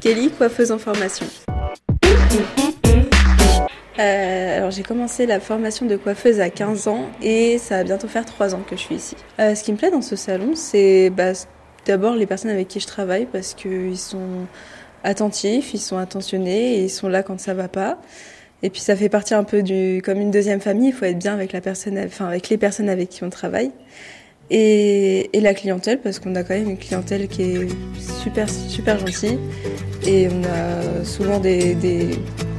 Kelly, 0.00 0.30
coiffeuse 0.30 0.72
en 0.72 0.78
formation. 0.78 1.26
Euh, 3.98 4.56
alors 4.56 4.70
j'ai 4.70 4.82
commencé 4.82 5.26
la 5.26 5.40
formation 5.40 5.84
de 5.84 5.96
coiffeuse 5.96 6.40
à 6.40 6.48
15 6.48 6.88
ans 6.88 7.06
et 7.22 7.58
ça 7.58 7.78
va 7.78 7.84
bientôt 7.84 8.08
faire 8.08 8.24
3 8.24 8.54
ans 8.54 8.62
que 8.66 8.76
je 8.76 8.80
suis 8.80 8.94
ici. 8.94 9.16
Euh, 9.38 9.54
ce 9.54 9.62
qui 9.62 9.72
me 9.72 9.76
plaît 9.76 9.90
dans 9.90 10.00
ce 10.00 10.16
salon, 10.16 10.52
c'est 10.54 11.10
bah, 11.10 11.32
d'abord 11.84 12.14
les 12.14 12.26
personnes 12.26 12.50
avec 12.50 12.68
qui 12.68 12.80
je 12.80 12.86
travaille 12.86 13.26
parce 13.26 13.52
qu'ils 13.54 13.98
sont 13.98 14.46
attentifs, 15.04 15.74
ils 15.74 15.80
sont 15.80 15.98
attentionnés 15.98 16.76
et 16.76 16.84
ils 16.84 16.90
sont 16.90 17.08
là 17.08 17.22
quand 17.22 17.38
ça 17.38 17.52
va 17.52 17.68
pas. 17.68 17.98
Et 18.62 18.70
puis 18.70 18.80
ça 18.80 18.96
fait 18.96 19.08
partie 19.08 19.34
un 19.34 19.44
peu 19.44 19.62
du 19.62 20.02
comme 20.04 20.20
une 20.20 20.30
deuxième 20.30 20.60
famille. 20.60 20.88
Il 20.88 20.94
faut 20.94 21.04
être 21.04 21.18
bien 21.18 21.34
avec 21.34 21.52
la 21.52 21.60
personne, 21.60 21.98
enfin 21.98 22.26
avec 22.26 22.48
les 22.48 22.58
personnes 22.58 22.88
avec 22.88 23.08
qui 23.08 23.24
on 23.24 23.30
travaille. 23.30 23.70
Et, 24.50 25.30
la 25.40 25.54
clientèle 25.54 26.00
parce 26.00 26.18
qu'on 26.18 26.34
a 26.34 26.42
quand 26.42 26.54
même 26.54 26.68
une 26.68 26.76
clientèle 26.76 27.26
qui 27.26 27.42
est 27.42 27.68
super 28.22 28.48
super 28.50 28.98
gentille 28.98 29.38
et 30.06 30.28
on 30.28 30.44
a 30.44 31.04
souvent 31.04 31.40
des, 31.40 31.74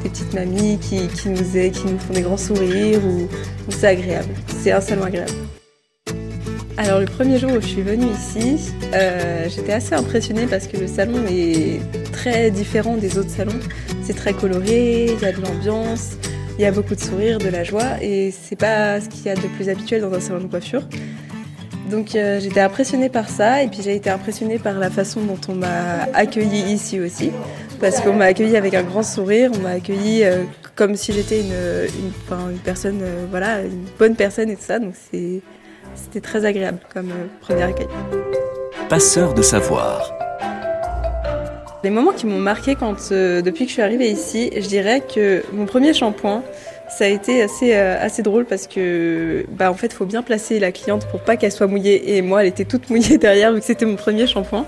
petites 0.03 0.34
mamies 0.34 0.79
qui, 0.79 0.95
nous 1.29 1.57
aident, 1.57 1.73
qui 1.73 1.85
nous 1.85 1.99
font 1.99 2.13
des 2.13 2.21
grands 2.21 2.38
sourires 2.38 3.05
ou, 3.05 3.23
ou 3.23 3.71
c'est 3.71 3.88
agréable. 3.88 4.34
C'est 4.63 4.71
un 4.71 4.81
salon 4.81 5.03
agréable. 5.03 5.31
Alors 6.77 6.99
le 6.99 7.05
premier 7.05 7.38
jour 7.38 7.51
où 7.51 7.62
je 7.62 7.67
suis 7.67 7.84
venue 7.84 8.07
ici, 8.07 8.71
euh, 8.95 9.48
j'étais 9.48 9.73
assez 9.73 9.93
impressionnée 9.93 10.48
parce 10.48 10.65
que 10.65 10.77
le 10.77 10.87
salon 10.87 11.20
est 11.29 11.79
très 12.12 12.49
différent 12.49 12.98
des 12.98 13.20
autres 13.20 13.29
salons. 13.29 13.59
C'est 14.01 14.15
très 14.15 14.34
coloré, 14.34 15.05
il 15.13 15.20
y 15.20 15.26
a 15.26 15.31
de 15.31 15.41
l'ambiance, 15.41 16.13
il 16.57 16.63
y 16.63 16.65
a 16.65 16.71
beaucoup 16.71 16.95
de 16.95 16.99
sourires, 16.99 17.37
de 17.37 17.49
la 17.49 17.63
joie 17.63 18.01
et 18.01 18.31
c'est 18.31 18.55
pas 18.55 18.99
ce 18.99 19.09
qu'il 19.09 19.26
y 19.26 19.29
a 19.29 19.35
de 19.35 19.48
plus 19.55 19.70
habituel 19.70 20.01
dans 20.01 20.12
un 20.12 20.20
salon 20.20 20.39
de 20.39 20.48
coiffure. 20.48 20.81
Donc 21.90 22.16
euh, 22.16 22.40
j'étais 22.40 22.62
impressionnée 22.62 23.09
par 23.09 23.30
ça 23.30 23.63
et 23.63 23.67
puis 23.67 23.81
j'ai 23.81 23.95
été 23.95 24.09
impressionnée 24.09 24.59
par 24.59 24.76
la 24.76 24.90
façon 24.90 25.21
dont 25.21 25.40
on 25.49 25.55
m'a 25.55 26.04
accueillie 26.13 26.71
ici 26.71 26.99
aussi. 26.99 27.31
Parce 27.80 27.99
qu'on 27.99 28.13
m'a 28.13 28.26
accueillie 28.26 28.57
avec 28.57 28.73
un 28.73 28.84
grand 28.84 29.04
sourire, 29.04 29.51
on 29.55 29.60
m'a 29.60 29.71
accueillie 29.71 30.23
euh, 30.23 30.43
comme 30.76 30.96
si 30.96 31.12
j'étais 31.13 31.41
une, 31.41 31.48
une, 31.48 32.12
enfin, 32.23 32.49
une 32.51 32.60
personne, 32.60 32.99
euh, 33.01 33.26
voilà, 33.29 33.62
une 33.62 33.85
bonne 33.98 34.15
personne 34.15 34.49
et 34.49 34.55
tout 34.55 34.63
ça. 34.63 34.79
Donc 34.79 34.93
c'était 35.01 36.21
très 36.21 36.46
agréable 36.46 36.79
comme 36.93 37.12
premier 37.41 37.63
accueil. 37.63 37.88
Passeur 38.88 39.34
de 39.34 39.41
savoir. 39.41 40.13
Les 41.84 41.90
moments 41.90 42.12
qui 42.12 42.27
m'ont 42.27 42.40
marqué 42.40 42.76
quand, 42.76 43.10
depuis 43.10 43.63
que 43.63 43.70
je 43.70 43.73
suis 43.73 43.82
arrivée 43.82 44.12
ici, 44.12 44.51
je 44.55 44.68
dirais 44.68 45.01
que 45.01 45.43
mon 45.51 45.66
premier 45.66 45.95
shampoing, 45.95 46.43
ça 46.97 47.05
a 47.05 47.07
été 47.07 47.41
assez, 47.41 47.73
euh, 47.73 47.97
assez 47.99 48.21
drôle 48.21 48.45
parce 48.45 48.67
que, 48.67 49.45
bah, 49.49 49.71
en 49.71 49.75
fait, 49.75 49.93
faut 49.93 50.05
bien 50.05 50.21
placer 50.21 50.59
la 50.59 50.71
cliente 50.71 51.07
pour 51.07 51.21
pas 51.21 51.37
qu'elle 51.37 51.51
soit 51.51 51.67
mouillée. 51.67 52.15
Et 52.15 52.21
moi, 52.21 52.41
elle 52.41 52.49
était 52.49 52.65
toute 52.65 52.89
mouillée 52.89 53.17
derrière 53.20 53.53
vu 53.53 53.59
que 53.59 53.65
c'était 53.65 53.85
mon 53.85 53.95
premier 53.95 54.27
shampoing. 54.27 54.65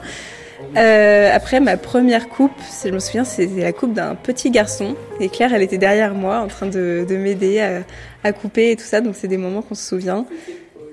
Euh, 0.77 1.30
après, 1.31 1.59
ma 1.59 1.77
première 1.77 2.30
coupe, 2.30 2.52
je 2.83 2.89
me 2.89 2.99
souviens, 2.99 3.25
c'était 3.25 3.61
la 3.61 3.73
coupe 3.73 3.93
d'un 3.93 4.15
petit 4.15 4.49
garçon. 4.49 4.95
Et 5.19 5.30
Claire, 5.30 5.53
elle 5.53 5.61
était 5.61 5.77
derrière 5.77 6.13
moi 6.13 6.39
en 6.39 6.47
train 6.47 6.67
de, 6.67 7.05
de 7.07 7.15
m'aider 7.17 7.59
à, 7.59 7.83
à, 8.23 8.31
couper 8.31 8.71
et 8.71 8.75
tout 8.75 8.85
ça. 8.85 9.02
Donc, 9.02 9.15
c'est 9.15 9.27
des 9.27 9.37
moments 9.37 9.61
qu'on 9.61 9.75
se 9.75 9.87
souvient. 9.87 10.25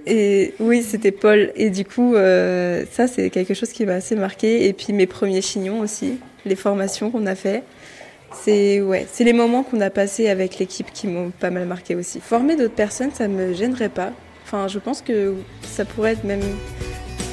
Et 0.06 0.54
oui, 0.58 0.82
c'était 0.82 1.12
Paul. 1.12 1.52
Et 1.56 1.70
du 1.70 1.84
coup, 1.84 2.14
euh, 2.14 2.84
ça, 2.90 3.06
c'est 3.06 3.30
quelque 3.30 3.54
chose 3.54 3.70
qui 3.70 3.86
m'a 3.86 3.94
assez 3.94 4.16
marqué. 4.16 4.66
Et 4.66 4.72
puis, 4.72 4.92
mes 4.92 5.06
premiers 5.06 5.42
chignons 5.42 5.80
aussi, 5.80 6.18
les 6.44 6.56
formations 6.56 7.10
qu'on 7.10 7.26
a 7.26 7.34
fait. 7.34 7.62
C'est 8.32 8.80
ouais, 8.80 9.06
c'est 9.10 9.24
les 9.24 9.32
moments 9.32 9.62
qu'on 9.62 9.80
a 9.80 9.90
passés 9.90 10.28
avec 10.28 10.58
l'équipe 10.58 10.92
qui 10.92 11.06
m'ont 11.06 11.30
pas 11.30 11.50
mal 11.50 11.66
marqué 11.66 11.94
aussi. 11.94 12.20
Former 12.20 12.56
d'autres 12.56 12.74
personnes, 12.74 13.10
ça 13.12 13.28
me 13.28 13.52
gênerait 13.52 13.88
pas. 13.88 14.12
Enfin, 14.44 14.68
je 14.68 14.78
pense 14.78 15.02
que 15.02 15.34
ça 15.62 15.84
pourrait 15.84 16.12
être 16.12 16.24
même 16.24 16.42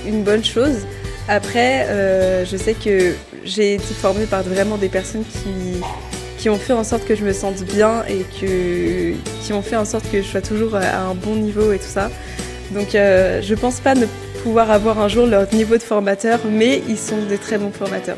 une 0.05 0.23
bonne 0.23 0.43
chose. 0.43 0.85
Après, 1.29 1.87
euh, 1.87 2.45
je 2.45 2.57
sais 2.57 2.73
que 2.73 3.13
j'ai 3.43 3.75
été 3.75 3.93
formée 3.93 4.25
par 4.25 4.43
vraiment 4.43 4.77
des 4.77 4.89
personnes 4.89 5.23
qui 5.23 5.81
qui 6.37 6.49
ont 6.49 6.57
fait 6.57 6.73
en 6.73 6.83
sorte 6.83 7.05
que 7.05 7.15
je 7.15 7.23
me 7.23 7.33
sente 7.33 7.63
bien 7.63 8.03
et 8.07 8.23
que 8.39 9.13
qui 9.43 9.53
ont 9.53 9.63
fait 9.63 9.75
en 9.75 9.85
sorte 9.85 10.09
que 10.11 10.21
je 10.21 10.27
sois 10.27 10.41
toujours 10.41 10.75
à 10.75 10.99
un 10.99 11.15
bon 11.15 11.35
niveau 11.35 11.71
et 11.71 11.79
tout 11.79 11.85
ça. 11.85 12.09
Donc, 12.71 12.95
euh, 12.95 13.41
je 13.41 13.55
pense 13.55 13.79
pas 13.79 13.95
ne 13.95 14.05
pouvoir 14.43 14.71
avoir 14.71 14.99
un 14.99 15.07
jour 15.07 15.25
leur 15.25 15.51
niveau 15.53 15.77
de 15.77 15.83
formateur, 15.83 16.39
mais 16.49 16.81
ils 16.87 16.97
sont 16.97 17.21
des 17.27 17.37
très 17.37 17.57
bons 17.57 17.71
formateurs. 17.71 18.17